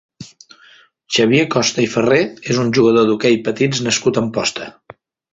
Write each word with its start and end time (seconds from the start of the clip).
Xavier 1.17 1.43
Costa 1.55 1.83
i 1.83 1.89
Ferré 1.95 2.17
és 2.53 2.61
un 2.63 2.71
jugador 2.77 3.05
d'hoquei 3.09 3.37
patins 3.49 3.83
nascut 3.89 4.17
a 4.17 4.23
Amposta. 4.23 4.71